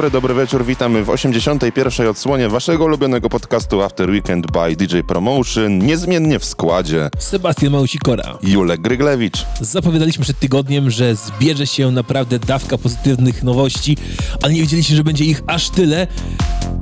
[0.00, 2.08] Dobry, dobry wieczór, witamy w 81.
[2.08, 8.38] odsłonie waszego ulubionego podcastu After Weekend by DJ Promotion, niezmiennie w składzie Sebastian Małusikora.
[8.42, 9.46] Julek Gryglewicz.
[9.60, 13.96] Zapowiadaliśmy przed tygodniem, że zbierze się naprawdę dawka pozytywnych nowości,
[14.42, 16.06] ale nie wiedzieliście, że będzie ich aż tyle.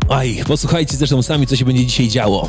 [0.08, 2.48] Aj, posłuchajcie zresztą sami, co się będzie dzisiaj działo.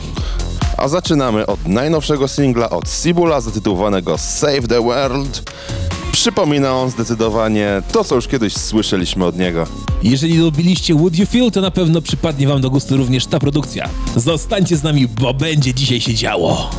[0.78, 5.52] A zaczynamy od najnowszego singla od Sibula zatytułowanego Save the World.
[6.12, 9.67] Przypomina on zdecydowanie to, co już kiedyś słyszeliśmy od niego.
[10.04, 13.89] Jeżeli lubiliście Would You Feel, to na pewno przypadnie wam do gustu również ta produkcja.
[14.16, 16.69] Zostańcie z nami, bo będzie dzisiaj się działo.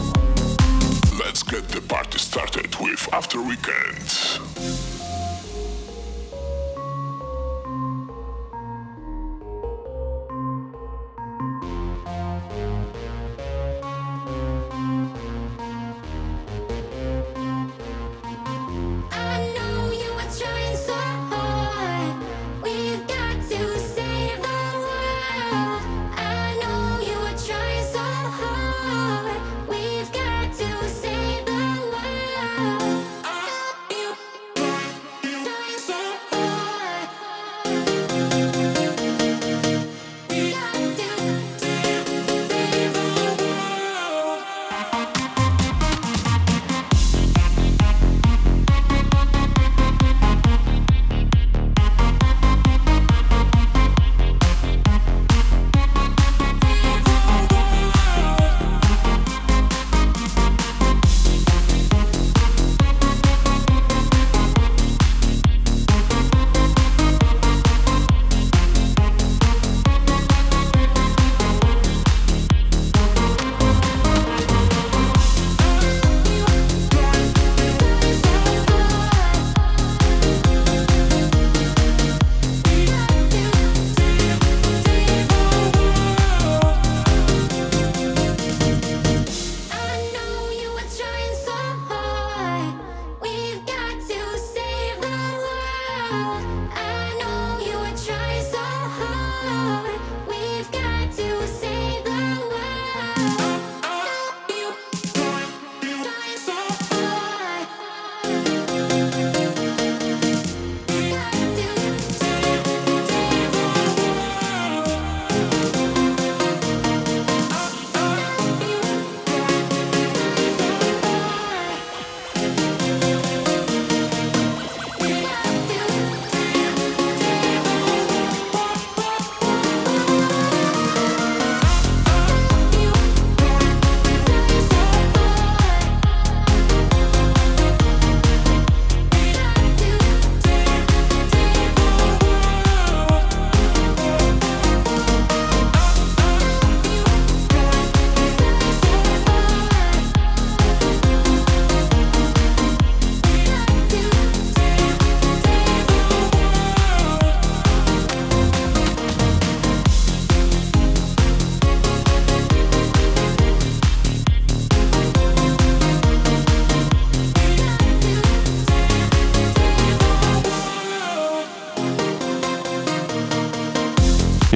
[1.26, 4.40] Let's get the party started with After Weekend.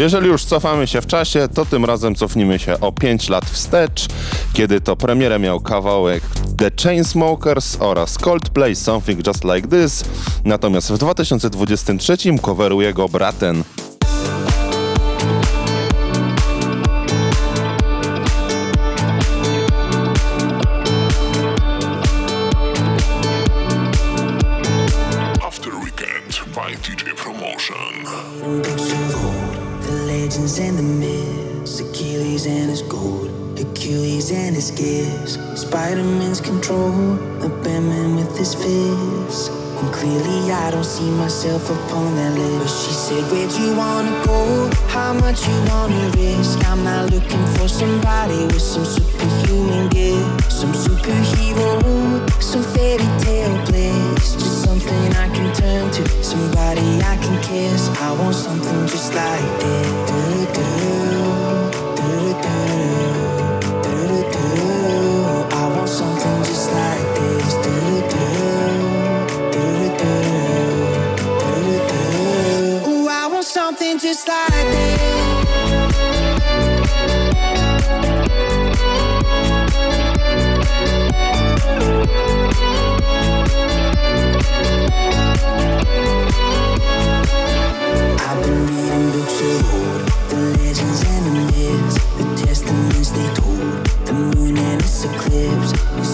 [0.04, 4.06] Jeżeli już cofamy się w czasie, to tym razem cofnijmy się o 5 lat wstecz,
[4.52, 6.22] kiedy to premierę miał kawałek
[6.58, 10.04] The Chainsmokers oraz Coldplay Something Just Like This,
[10.44, 13.64] natomiast w 2023 coveruje go Braten.
[36.64, 39.48] Control, the Batman with his fists.
[39.48, 42.58] And clearly I don't see myself upon that list.
[42.58, 44.70] But she said, Where'd you wanna go?
[44.88, 46.58] How much you wanna risk?
[46.68, 54.34] I'm not looking for somebody with some superhuman gifts, some superhero, some fairy tale bliss.
[54.34, 57.88] Just something I can turn to, somebody I can kiss.
[58.00, 59.90] I want something just like this.
[60.08, 61.23] Do-do-do,
[74.26, 74.48] I've
[88.42, 89.68] been reading the truth,
[90.30, 96.13] the legends and the myths, the testaments they told, the moon and its eclipse.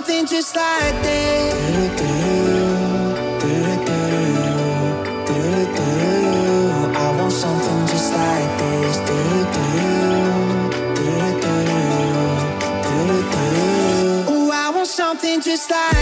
[0.00, 1.54] Something just like this.
[6.96, 8.96] I want something just like this.
[14.30, 15.99] Ooh, I want something just like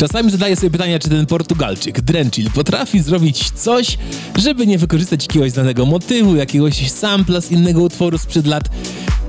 [0.00, 3.98] Czasami zadaję sobie pytania, czy ten Portugalczyk, Drenchill, potrafi zrobić coś,
[4.38, 8.64] żeby nie wykorzystać jakiegoś znanego motywu, jakiegoś sampla z innego utworu sprzed lat.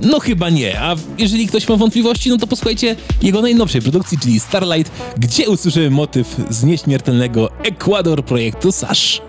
[0.01, 4.39] No chyba nie, a jeżeli ktoś ma wątpliwości, no to posłuchajcie jego najnowszej produkcji, czyli
[4.39, 9.21] Starlight, gdzie usłyszymy motyw z nieśmiertelnego Ecuador projektu Sash.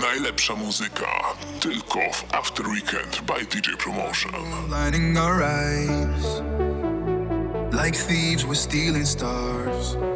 [0.00, 1.06] Najlepsza muzyka
[1.60, 4.32] tylko w After Weekend by DJ Promotion.
[4.70, 6.42] lighting our eyes
[7.84, 10.15] like thieves we're stealing stars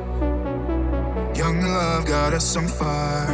[1.40, 3.32] young love got us on fire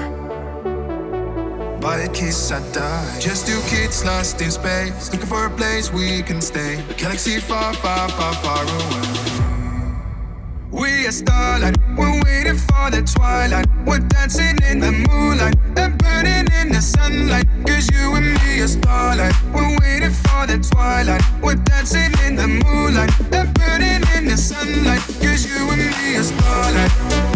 [1.80, 5.92] by a kiss i die just two kids lost in space looking for a place
[5.92, 9.46] we can stay a galaxy far far far far away
[10.70, 13.66] we are starlight, we're waiting for the twilight.
[13.86, 17.46] We're dancing in the moonlight and burning in the sunlight.
[17.66, 21.22] Cause you and me are starlight, we're waiting for the twilight.
[21.40, 25.00] We're dancing in the moonlight and burning in the sunlight.
[25.22, 27.35] Cause you and me are starlight,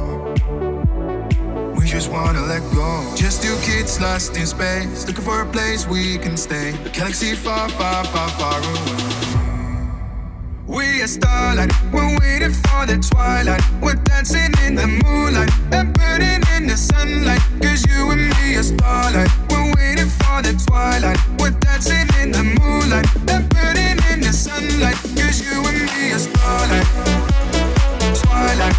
[2.01, 3.13] Just wanna let go.
[3.15, 6.73] Just two kids lost in space, looking for a place we can stay.
[6.83, 9.05] A galaxy far, far, far, far away.
[10.65, 13.61] We are starlight, we're waiting for the twilight.
[13.83, 17.41] We're dancing in the moonlight and burning in the sunlight.
[17.61, 21.19] Cause you and me are starlight, we're waiting for the twilight.
[21.37, 24.97] We're dancing in the moonlight and burning in the sunlight.
[25.21, 26.87] Cause you and me are starlight,
[28.25, 28.75] twilight,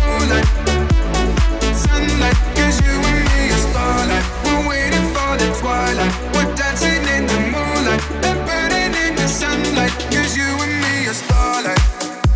[0.00, 0.63] moonlight,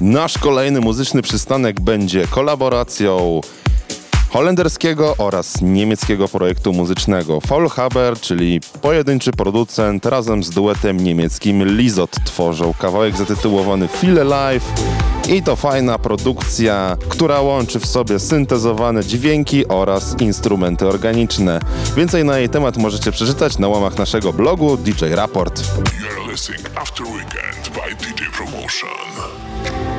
[0.01, 3.41] Nasz kolejny muzyczny przystanek będzie kolaboracją
[4.31, 12.75] holenderskiego oraz niemieckiego projektu muzycznego Faulhaber, czyli pojedynczy producent razem z duetem niemieckim Lizot tworzą
[12.79, 14.73] kawałek zatytułowany Feel Alive
[15.29, 21.61] i to fajna produkcja, która łączy w sobie syntezowane dźwięki oraz instrumenty organiczne.
[21.97, 25.61] Więcej na jej temat możecie przeczytać na łamach naszego blogu DJ Raport.
[25.61, 29.98] You're listening After Weekend by DJ Promotion.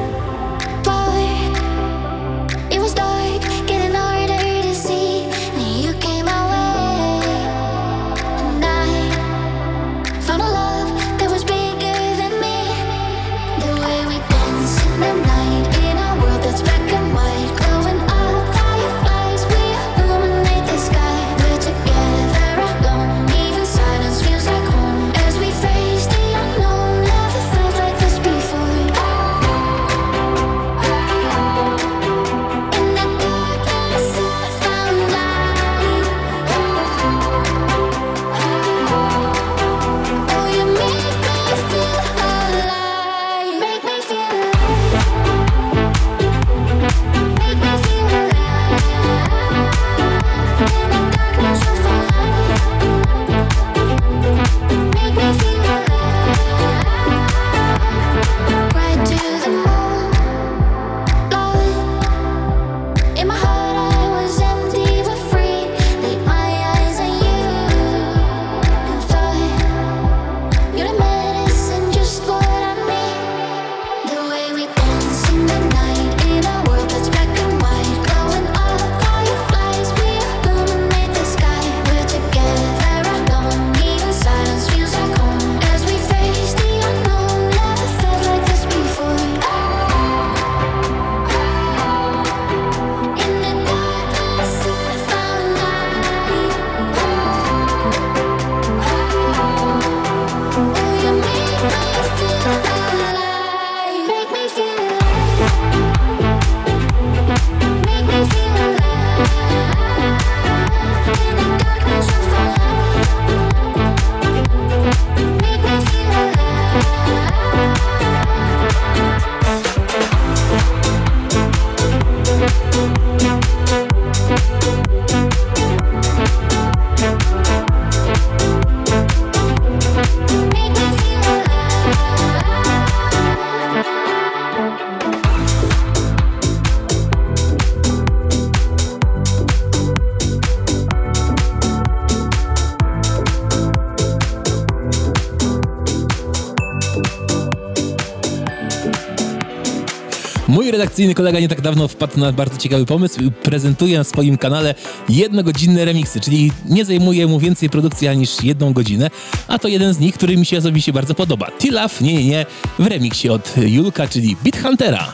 [150.99, 154.75] Redakcyjny kolega nie tak dawno wpadł na bardzo ciekawy pomysł i prezentuje na swoim kanale
[155.09, 159.09] jednogodzinne remiksy, czyli nie zajmuje mu więcej produkcji niż jedną godzinę,
[159.47, 161.47] a to jeden z nich, który mi się osobiście bardzo podoba.
[161.59, 162.45] Tilaf, nie, nie, nie,
[162.79, 165.13] w remiksie od Julka, czyli Beat Huntera.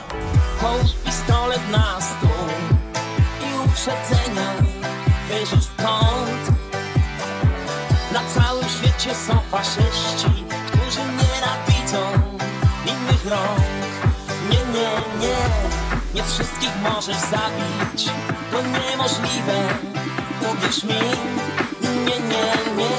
[1.06, 2.48] Pistolet na stół
[3.42, 4.56] i uprzedzenia.
[8.14, 12.00] Na całym świecie są faszyści, którzy nienawidzą
[12.86, 13.62] innych rąk.
[14.50, 15.75] Nie, nie, nie,
[16.16, 18.10] nie wszystkich możesz zabić,
[18.52, 19.68] to niemożliwe,
[20.52, 20.96] uwierz mi.
[21.82, 22.90] Nie, nie, nie,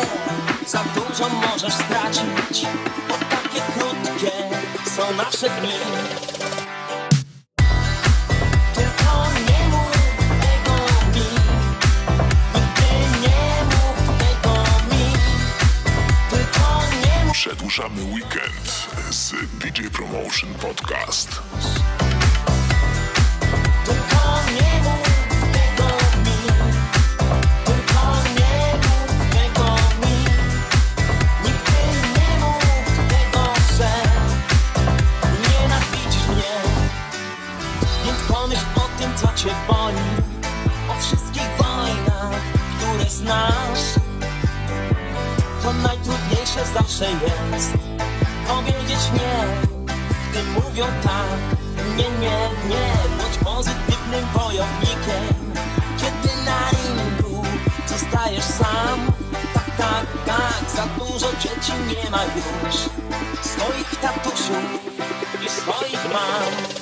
[0.66, 2.66] za dużo możesz stracić,
[3.08, 4.32] bo takie krótkie
[4.96, 5.72] są nasze dni.
[17.32, 21.42] Przedłużamy weekend z DJ Promotion Podcast.
[46.74, 47.72] Zawsze jest
[48.48, 49.44] Powiedzieć nie,
[50.30, 51.58] gdy mówią tak
[51.96, 52.55] Nie, nie,
[54.46, 55.24] wojownikiem.
[55.98, 57.42] Kiedy na ringu
[57.86, 59.12] zostajesz sam?
[59.54, 62.76] Tak, tak, tak Za dużo dzieci nie ma już.
[63.42, 64.66] Swoich tatusiów
[65.46, 66.75] i swoich mam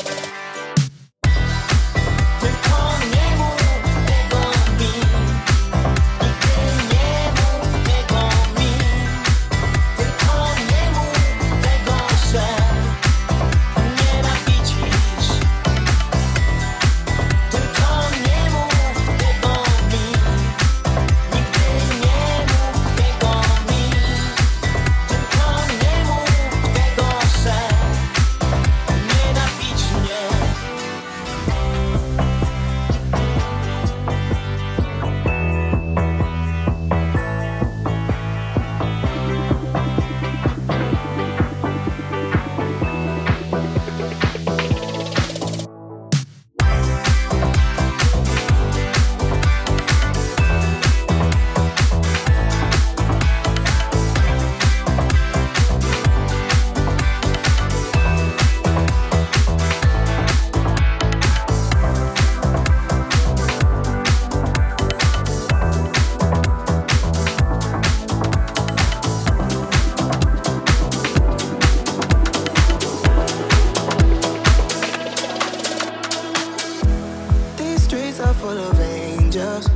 [79.35, 79.69] angels.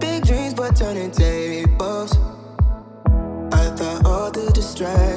[0.00, 2.16] Big dreams, but turning tables.
[3.52, 5.11] I thought all the distractions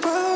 [0.00, 0.29] goodbye.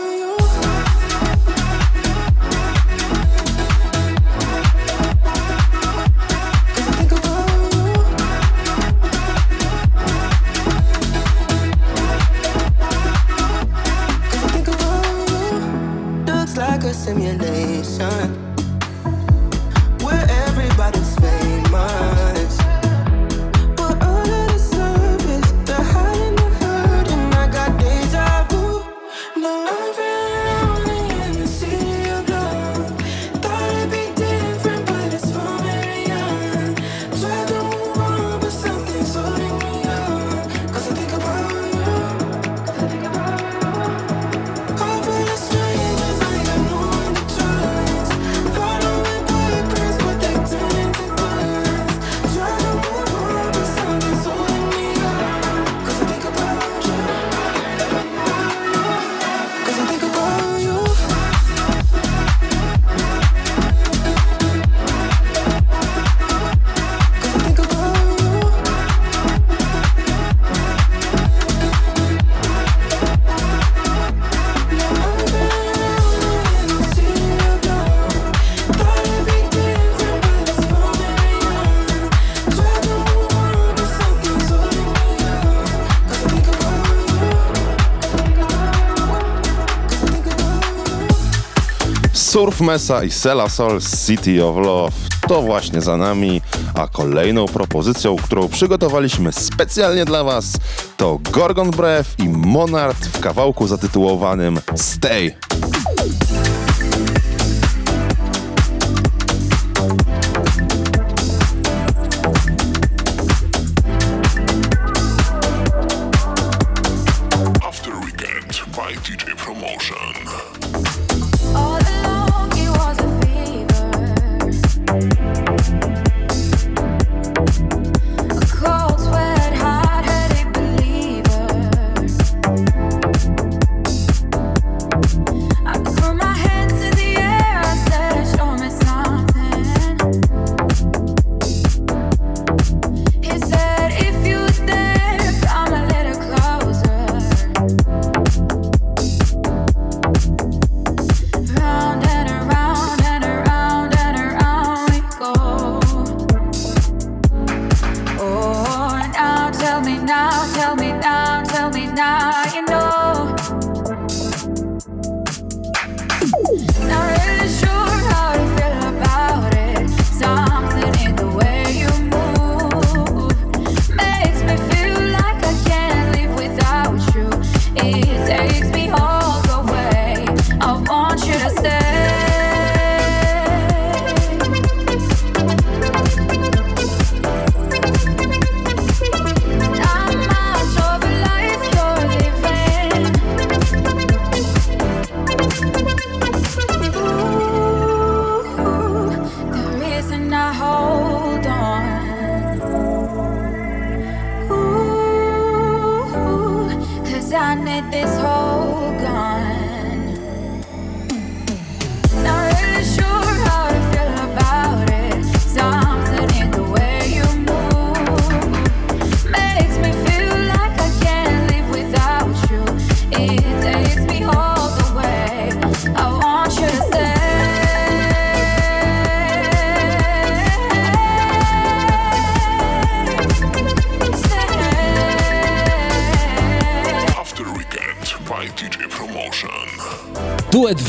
[92.44, 94.92] Surf Mesa i Sela Sol City of Love.
[95.28, 96.40] To właśnie za nami,
[96.74, 100.52] a kolejną propozycją, którą przygotowaliśmy specjalnie dla Was,
[100.96, 105.43] to Gorgon Breath i Monard w kawałku zatytułowanym Stay.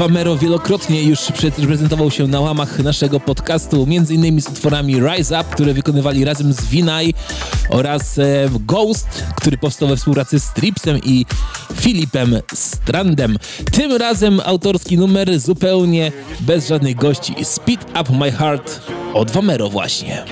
[0.06, 1.20] Famero wielokrotnie już
[1.68, 6.54] prezentował się na łamach naszego podcastu, między innymi z utworami Rise Up, które wykonywali razem
[6.54, 7.14] z Vinay
[7.70, 8.24] oraz e,
[8.60, 11.26] Ghost, który powstał we współpracy z Tripsem i
[11.76, 13.38] Filipem Strandem.
[13.72, 17.36] Tym razem autorski numer zupełnie bez żadnych gości.
[17.44, 18.82] Speed Up My Heart
[19.14, 20.26] od Famero właśnie.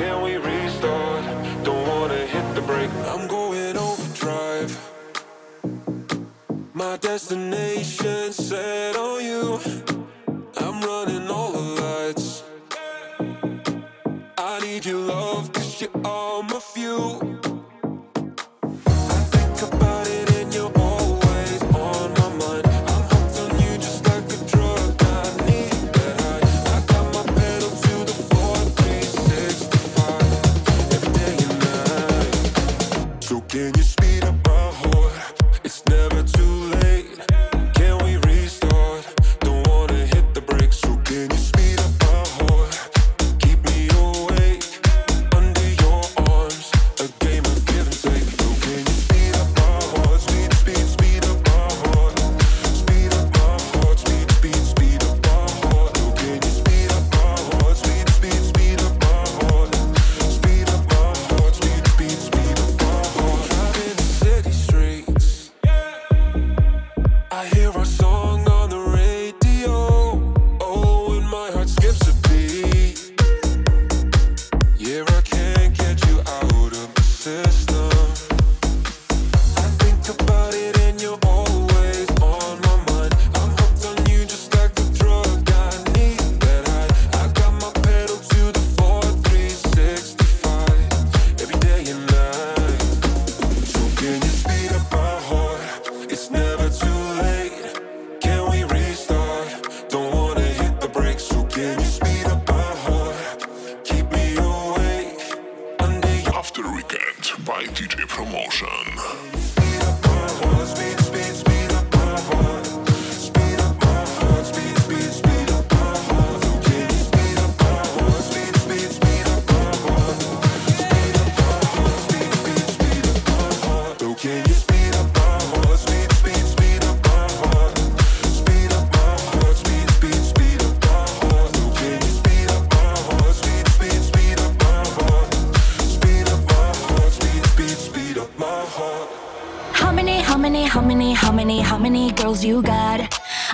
[140.74, 143.00] how many, how many, how many girls you got?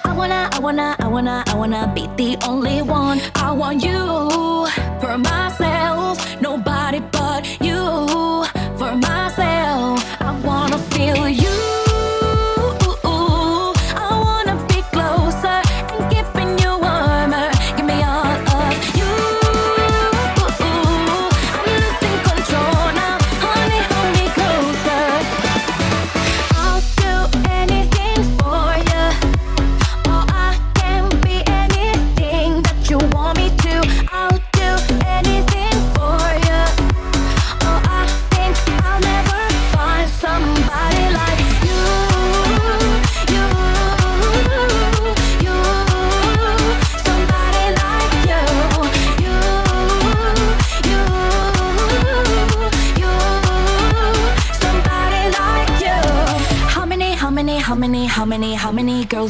[0.05, 3.19] I wanna, I wanna, I wanna, I wanna be the only one.
[3.36, 4.65] I want you
[5.01, 8.09] for myself, nobody but you.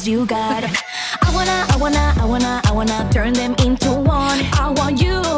[0.08, 0.64] you got.
[0.64, 4.40] I wanna, I wanna, I wanna, I wanna turn them into one.
[4.54, 5.29] I want you.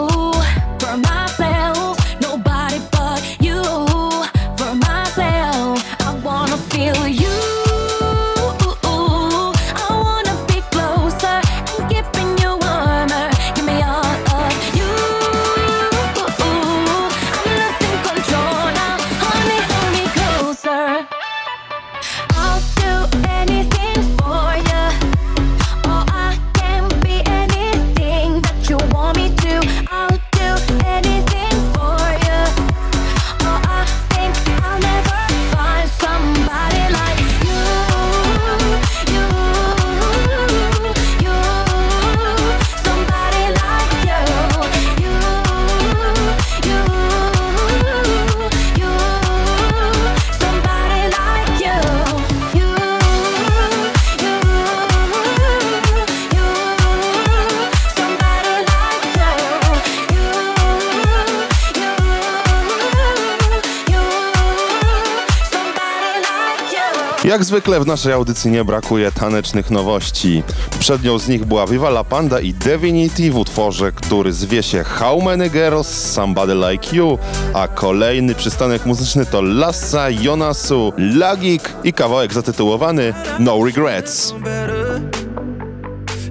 [67.41, 70.43] Jak zwykle w naszej audycji nie brakuje tanecznych nowości.
[70.80, 75.21] Przednią z nich była Viva La Panda i Divinity w utworze, który zwie się How
[75.21, 77.17] Many Girls, Somebody Like You,
[77.54, 84.34] a kolejny przystanek muzyczny to Lassa, Jonasu, Lagik i kawałek zatytułowany No Regrets.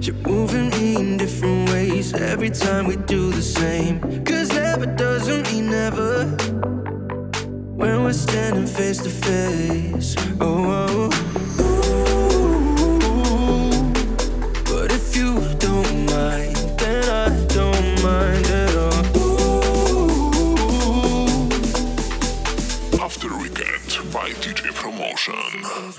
[0.01, 4.20] You're moving in different ways every time we do the same.
[7.81, 10.15] when we're standing face to face.
[10.39, 10.87] oh.
[10.89, 11.09] oh.
[11.11, 11.30] oh.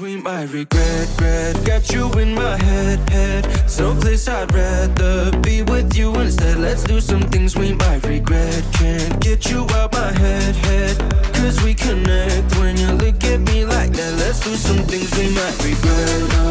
[0.02, 1.64] between my regret, regret.
[1.64, 3.70] Got you in my head, head.
[3.70, 6.58] Someplace I'd rather be with you instead.
[6.58, 8.64] Let's do some things we might regret.
[8.72, 10.98] Can't get you out my head, head.
[11.34, 14.12] Cause we connect when you look at me like that.
[14.18, 16.20] Let's do some things we might regret.
[16.32, 16.50] La,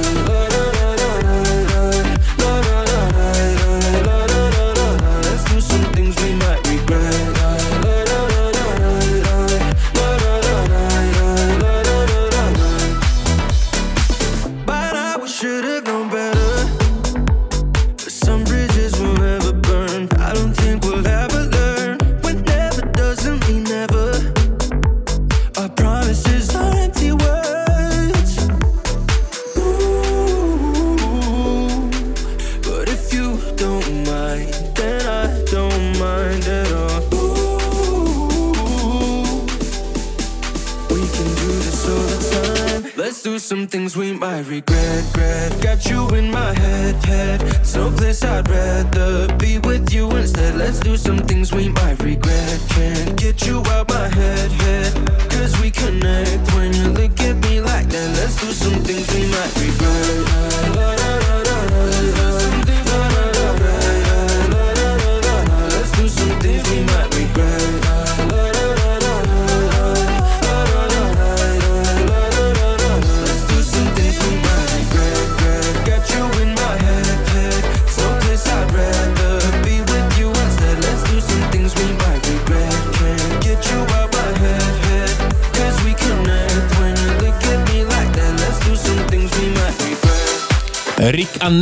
[0.55, 1.01] la, la,
[5.27, 7.10] Let's do some things we might regret.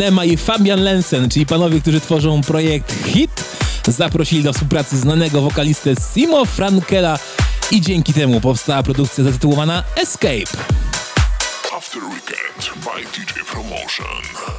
[0.09, 3.43] Lema i Fabian Lensen, czyli panowie, którzy tworzą projekt HIT,
[3.87, 7.19] zaprosili do współpracy znanego wokalistę Simo Frankela
[7.71, 10.63] i dzięki temu powstała produkcja zatytułowana Escape.
[11.77, 14.58] After Weekend by DJ Promotion.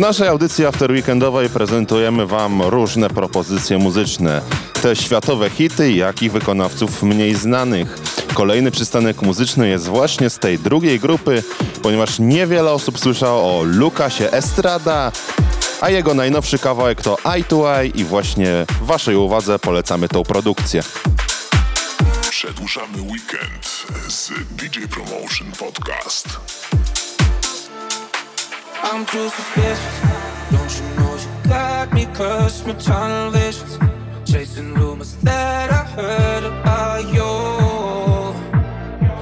[0.00, 4.42] Naszej audycji After Weekendowej prezentujemy Wam różne propozycje muzyczne.
[4.82, 7.98] Te światowe hity, jak i wykonawców mniej znanych.
[8.34, 11.42] Kolejny przystanek muzyczny jest właśnie z tej drugiej grupy,
[11.82, 15.12] ponieważ niewiele osób słyszało o Lukasie Estrada,
[15.80, 20.82] a jego najnowszy kawałek to Eye to Eye i właśnie Waszej uwadze polecamy tą produkcję.
[22.30, 26.28] Przedłużamy weekend z DJ Promotion Podcast.
[28.82, 30.00] I'm too suspicious.
[30.50, 33.78] Don't you know you got me cursed with tunnel visions?
[34.24, 37.22] Chasing rumors that I heard about you.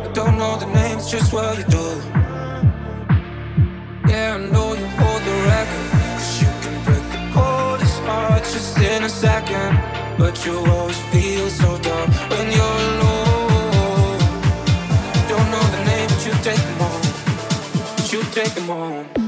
[0.04, 1.86] I don't know the names, just what you do.
[4.08, 5.90] Yeah, I know you hold the record.
[6.14, 9.80] Cause you can break the coldest heart just in a second.
[10.18, 14.18] But you always feel so dumb when you're alone.
[15.28, 17.02] Don't know the name, but you take them home.
[17.96, 19.27] But you take them home.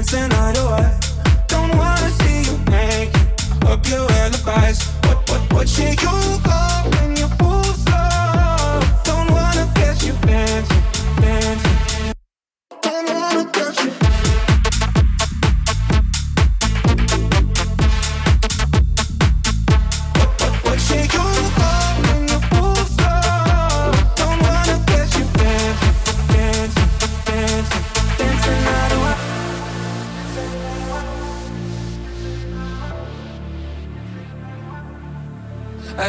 [0.00, 0.98] Dancing eye.
[1.46, 3.16] Don't wanna see you naked,
[3.66, 4.86] up your alibis.
[5.04, 6.89] What, what, what should you go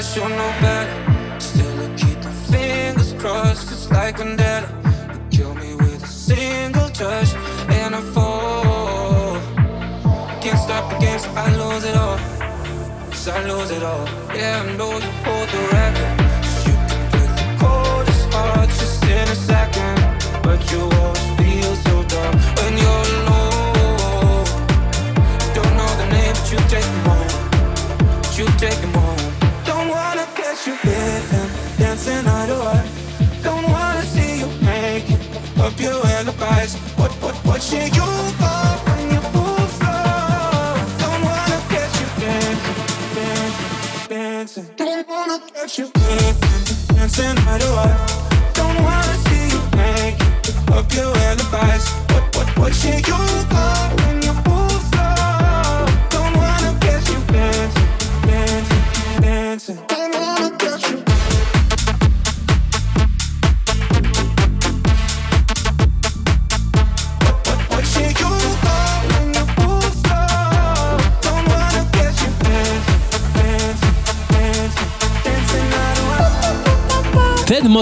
[0.02, 1.40] I should know better.
[1.40, 3.72] Still, I keep my fingers crossed.
[3.72, 4.68] It's like vendetta.
[5.14, 7.36] You kill me with a single touch,
[7.70, 9.36] and I fall.
[10.28, 12.18] I can't stop the game, so I lose it all.
[13.14, 14.08] So I lose it all.
[14.34, 16.14] Yeah, I know you hold the record.
[16.66, 19.28] You can break the coldest heart just in
[35.82, 36.76] your alibis.
[36.98, 40.76] What, what, what should you for when you move slow?
[41.02, 42.80] Don't wanna catch you dancing,
[44.10, 44.68] dancing.
[44.78, 47.36] Don't wanna catch you dancing,
[48.54, 50.18] Don't wanna see you make
[50.78, 52.01] Up your alibis.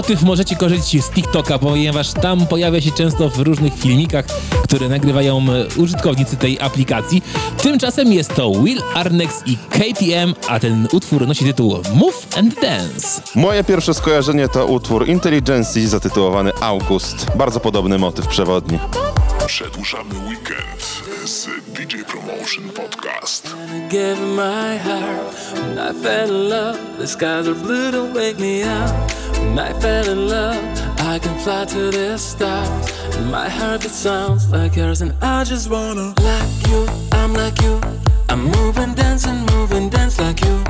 [0.00, 4.24] Motyw możecie korzystać z TikToka, ponieważ tam pojawia się często w różnych filmikach,
[4.64, 7.22] które nagrywają e, użytkownicy tej aplikacji.
[7.62, 13.22] Tymczasem jest to Will Arnex i KTM, a ten utwór nosi tytuł Move and Dance.
[13.34, 17.26] Moje pierwsze skojarzenie to utwór Intelligencji zatytułowany August.
[17.36, 18.78] Bardzo podobny motyw przewodni.
[19.50, 23.56] Przedłużamy weekend z DJ Promotion Podcast.
[23.88, 26.78] Gave my heart when I fell in love.
[26.98, 29.12] The skies are blue, don't wake me up.
[29.34, 30.56] When I fell in love,
[30.98, 32.92] I can fly to the stars.
[33.30, 36.86] My heart it sounds like yours, and I just wanna like you.
[37.12, 37.80] I'm like you.
[38.28, 40.64] I'm moving, dancing, moving, dance like you.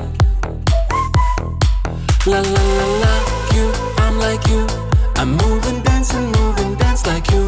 [2.26, 3.72] La la la like you.
[3.98, 4.66] I'm like you.
[5.16, 7.39] I'm moving, dancing, moving, dance like you.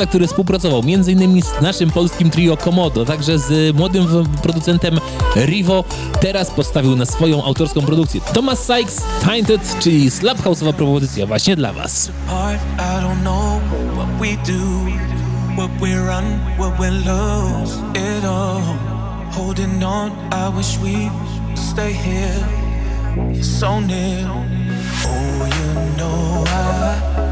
[0.00, 1.42] Wokalista, który współpracował m.in.
[1.42, 4.06] z naszym polskim trio Komodo, także z młodym
[4.42, 5.00] producentem
[5.36, 5.84] Rivo,
[6.20, 8.20] teraz postawił na swoją autorską produkcję.
[8.32, 12.10] Thomas Sykes, Tainted, czyli slap house'owa propozycja właśnie dla Was.
[21.70, 22.46] stay here.
[23.34, 24.30] You're so near.
[25.04, 27.29] Oh, you know I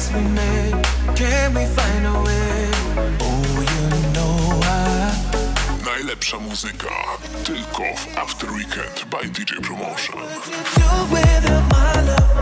[0.00, 0.84] mess we made.
[1.16, 2.70] Can we find a way?
[3.20, 5.12] Oh, you know I.
[5.84, 6.94] Najlepsza muzyka
[7.44, 10.16] tylko w After Weekend by DJ Promotion.
[10.76, 12.36] do without my love?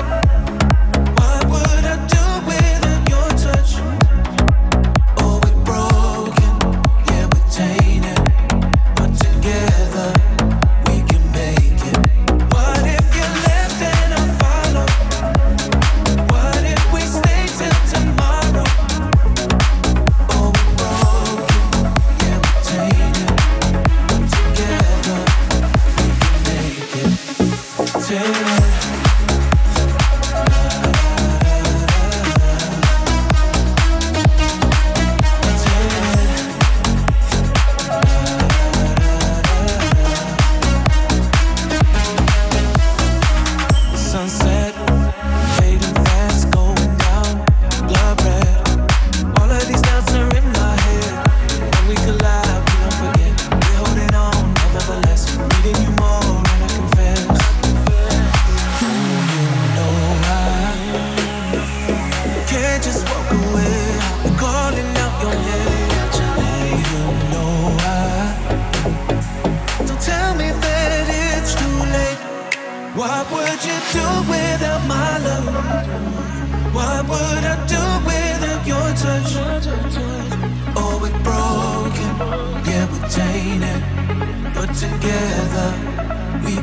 [1.17, 2.78] What would I do without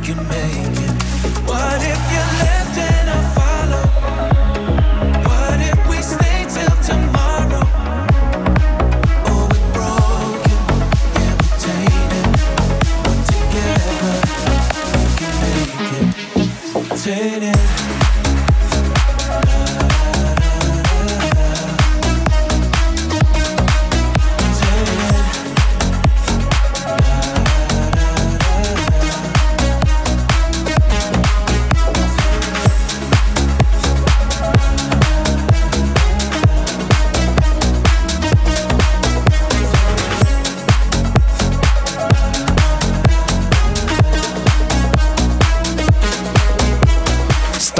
[0.05, 0.44] can make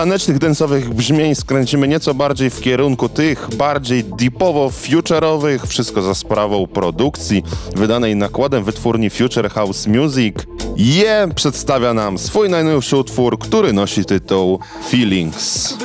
[0.06, 7.44] tanecznych, densowych brzmień skręcimy nieco bardziej w kierunku tych bardziej deepowo-future'owych, wszystko za sprawą produkcji
[7.76, 10.36] wydanej nakładem wytwórni Future House Music.
[10.78, 15.78] Je przedstawia nam swój najnowszy utwór, który nosi tytuł Feelings.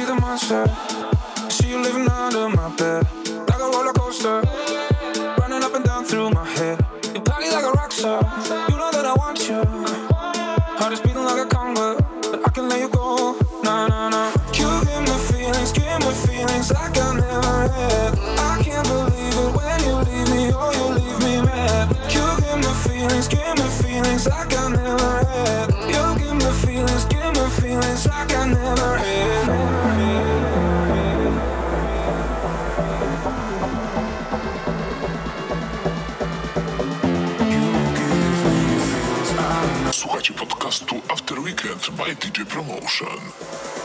[40.71, 43.80] Podcastu After Weekend by DJ Promotion.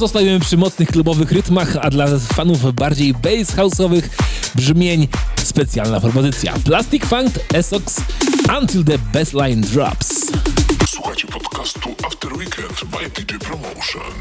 [0.00, 4.02] Pozostajemy przy mocnych klubowych rytmach, a dla fanów bardziej bass house'owych
[4.54, 5.08] brzmień
[5.44, 6.54] specjalna propozycja.
[6.64, 8.00] Plastic Funk Essex
[8.60, 10.32] Until the Bassline Drops.
[10.86, 14.12] Słuchajcie podcastu After Weekend by DJ Promotion.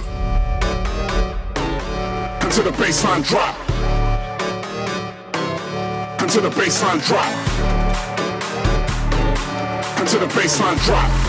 [2.43, 3.55] Until the baseline drop.
[6.21, 7.27] Until the baseline drop.
[9.99, 11.28] Until the baseline drop.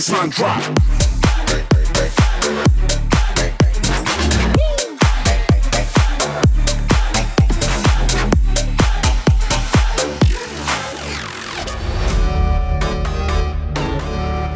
[0.00, 0.56] baseline drop.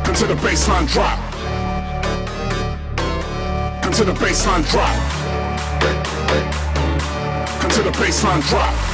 [0.09, 1.19] Until the baseline drop.
[3.85, 4.97] Until the baseline drop.
[7.65, 8.94] Until the baseline drop.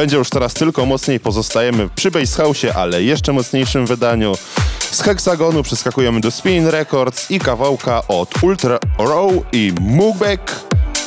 [0.00, 4.32] Będzie już teraz tylko mocniej, pozostajemy przy Bass House'ie, ale jeszcze mocniejszym wydaniu.
[4.90, 10.52] Z Hexagonu przeskakujemy do Spin Records i kawałka od Ultra Row i Mubek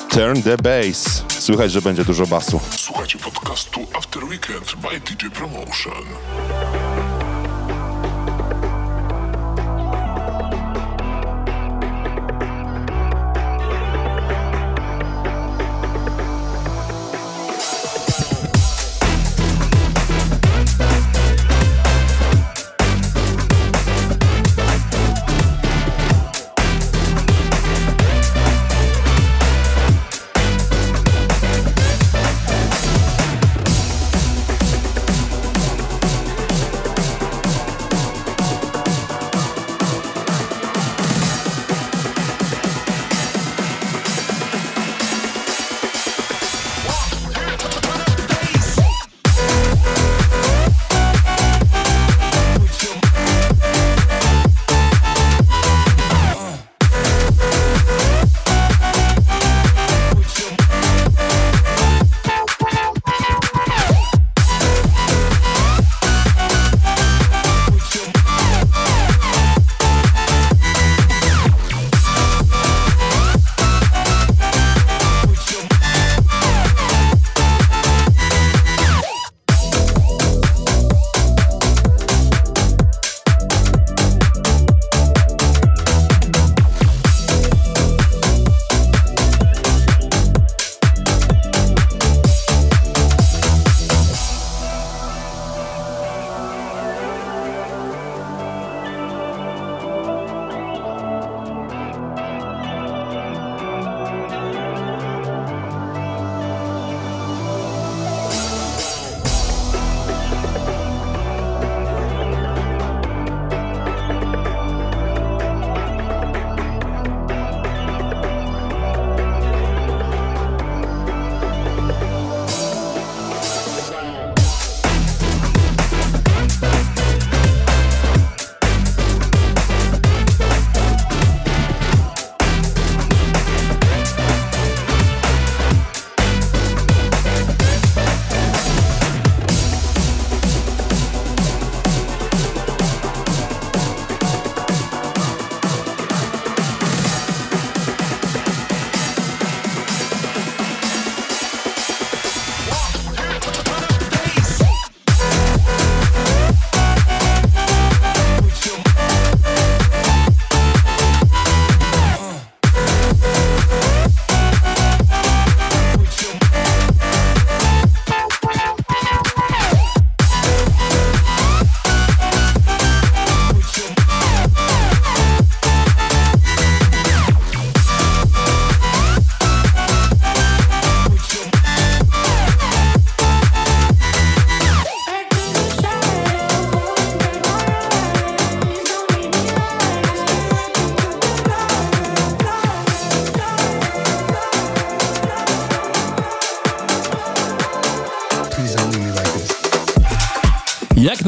[0.10, 1.24] Turn the Bass.
[1.28, 2.60] Słychać, że będzie dużo basu.
[2.78, 6.04] Słuchajcie podcastu After Weekend by DJ Promotion.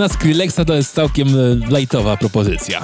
[0.05, 2.81] Na Skrillexa to jest całkiem e, lightowa propozycja.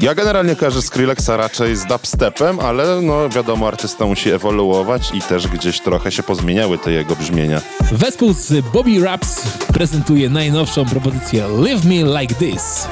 [0.00, 5.48] Ja generalnie kojarzę Skrillexa raczej z dubstepem, ale no wiadomo, artysta musi ewoluować i też
[5.48, 7.60] gdzieś trochę się pozmieniały te jego brzmienia.
[7.92, 9.42] Wespół z Bobby Raps
[9.74, 12.86] prezentuje najnowszą propozycję Live Me Like This.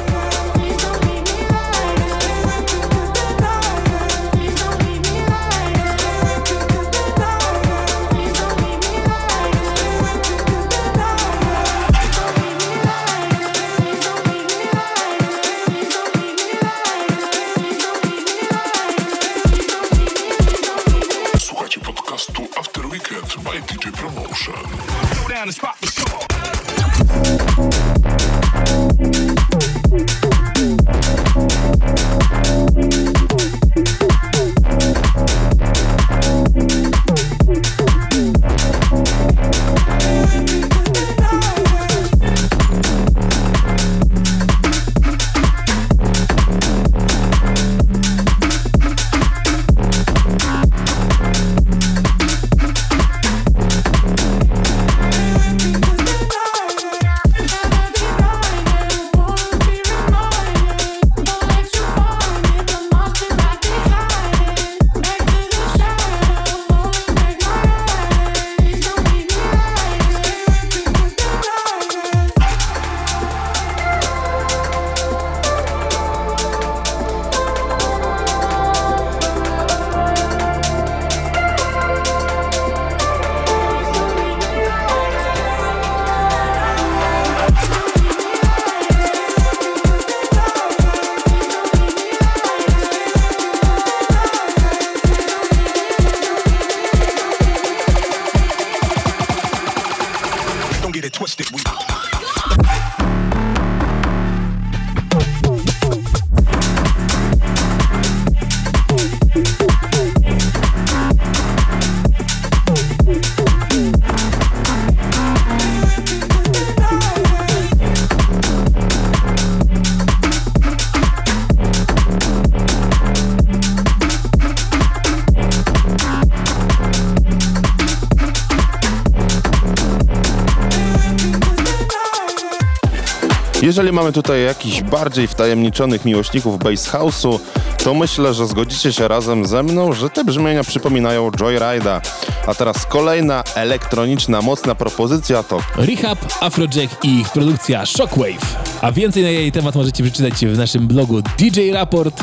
[133.73, 137.39] Jeżeli mamy tutaj jakichś bardziej wtajemniczonych miłośników bass house'u,
[137.85, 142.01] to myślę, że zgodzicie się razem ze mną, że te brzmienia przypominają Joyride'a.
[142.47, 148.57] A teraz kolejna elektroniczna, mocna propozycja to Rehab, Afrojack i ich produkcja Shockwave.
[148.81, 152.21] A więcej na jej temat możecie przeczytać w naszym blogu DJ Raport,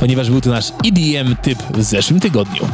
[0.00, 2.68] ponieważ był to nasz EDM typ w zeszłym tygodniu.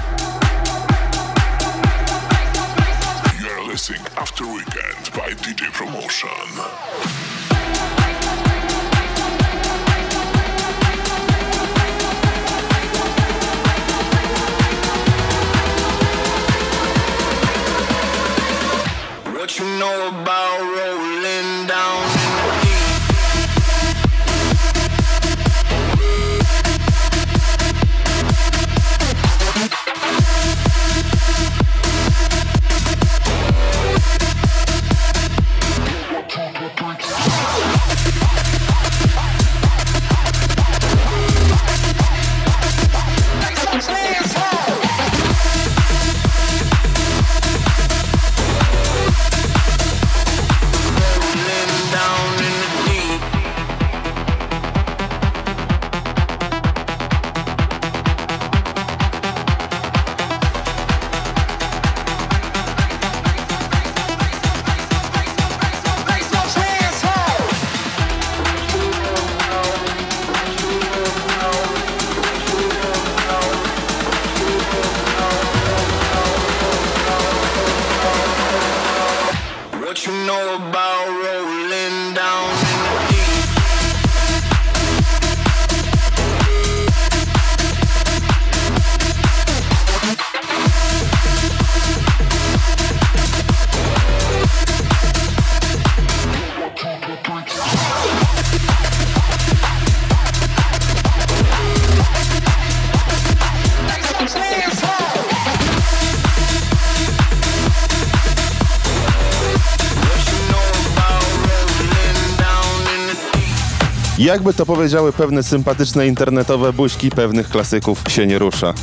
[114.27, 118.74] Jakby to powiedziały pewne sympatyczne internetowe buźki, pewnych klasyków się nie rusza.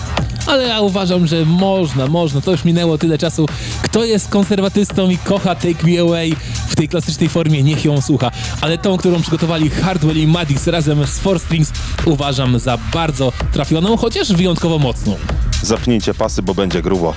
[0.47, 2.41] Ale ja uważam, że można, można.
[2.41, 3.45] To już minęło tyle czasu.
[3.81, 6.35] Kto jest konserwatystą i kocha Take Me Away
[6.67, 8.31] w tej klasycznej formie, niech ją słucha.
[8.61, 11.71] Ale tą, którą przygotowali Hardwell i Madix razem z Four Strings
[12.05, 15.15] uważam za bardzo trafioną, chociaż wyjątkowo mocną.
[15.61, 17.13] Zapnijcie pasy, bo będzie grubo.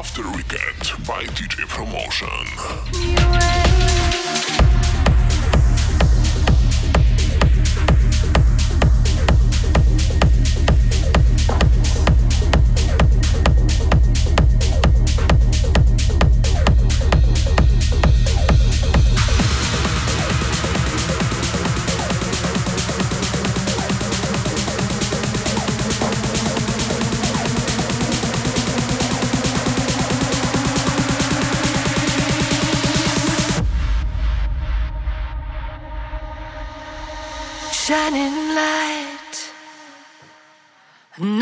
[0.00, 2.28] After Weekend by DJ Promotion.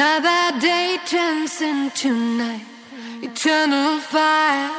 [0.09, 2.65] Another day turns into night,
[3.23, 4.71] eternal fire.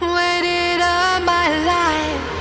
[0.00, 2.35] Waited all my life.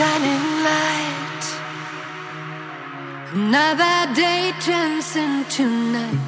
[0.00, 1.44] shining light.
[3.34, 6.18] Another day turns into night,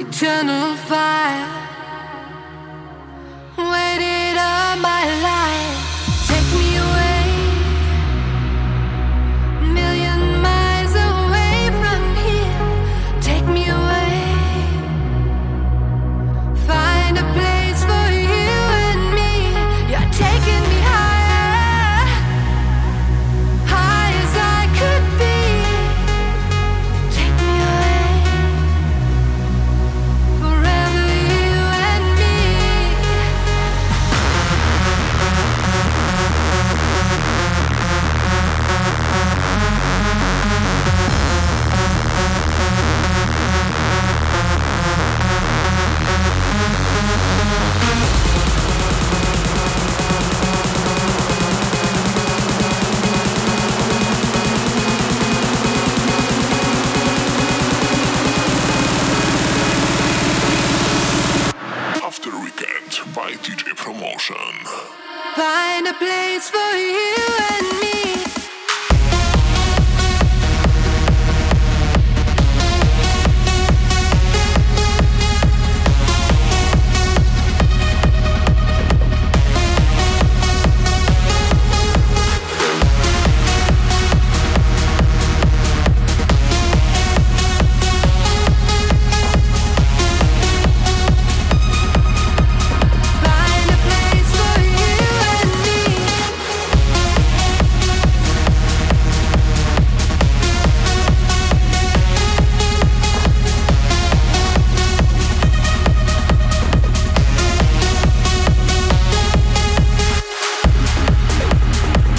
[0.00, 1.61] eternal fire.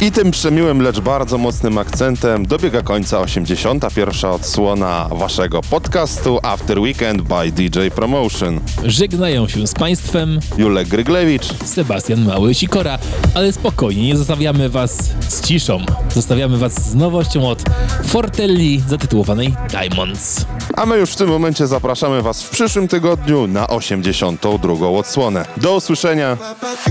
[0.03, 4.31] I tym przemiłym, lecz bardzo mocnym akcentem dobiega końca 81.
[4.31, 8.59] odsłona waszego podcastu After Weekend by DJ Promotion.
[8.85, 12.97] Żegnają się z Państwem Julek Gryglewicz, Sebastian Mały-Sikora,
[13.35, 14.97] ale spokojnie, nie zostawiamy Was
[15.29, 15.85] z ciszą.
[16.13, 17.63] Zostawiamy Was z nowością od
[18.05, 20.45] Fortelli zatytułowanej Diamonds.
[20.75, 24.87] A my już w tym momencie zapraszamy Was w przyszłym tygodniu na 82.
[24.87, 25.45] odsłonę.
[25.57, 26.37] Do usłyszenia.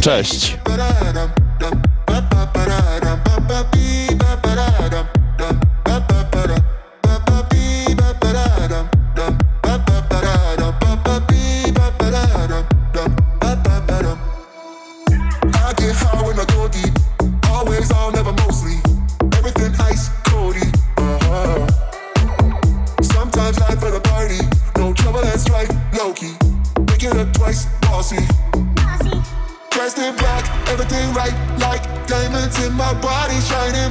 [0.01, 0.57] Cześć!
[3.53, 4.12] papi.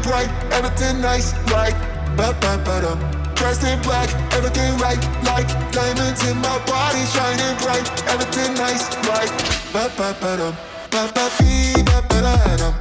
[0.02, 1.76] everything bright, everything nice, like
[2.16, 3.00] ba ba ba dum.
[3.36, 9.32] Dressed in black, everything right, like diamonds in my body shining bright, everything nice, like
[9.74, 10.56] ba ba ba dum.
[10.92, 12.81] Ba ba bee, ba ba dum.